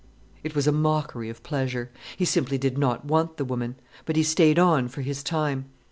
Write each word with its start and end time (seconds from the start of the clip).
It 0.43 0.55
was 0.55 0.65
a 0.65 0.71
mockery 0.71 1.29
of 1.29 1.43
pleasure. 1.43 1.91
He 2.17 2.25
simply 2.25 2.57
did 2.57 2.75
not 2.75 3.05
want 3.05 3.37
the 3.37 3.45
woman. 3.45 3.75
But 4.07 4.15
he 4.15 4.23
stayed 4.23 4.57
on 4.57 4.87
for 4.87 5.01
his 5.03 5.21
time. 5.21 5.65